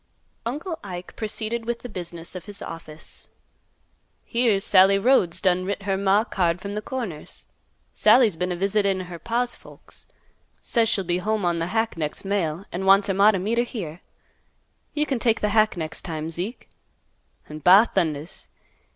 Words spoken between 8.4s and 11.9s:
a visitin' her paw's folks. Says she'll be home on th'